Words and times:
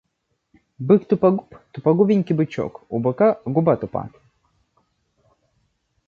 Бык 0.91 1.03
тупогуб, 1.09 1.49
тупогубенький 1.73 2.37
бычок, 2.39 2.73
у 2.95 3.01
быка 3.07 3.27
губа 3.59 3.75
тупа. 3.83 4.05